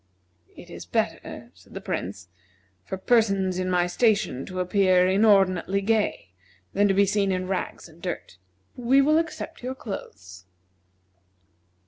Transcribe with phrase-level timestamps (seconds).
[0.57, 2.27] "It is better," said the Prince,
[2.83, 6.31] "for persons in my station to appear inordinately gay
[6.73, 8.39] than to be seen in rags and dirt.
[8.75, 10.45] We will accept your clothes."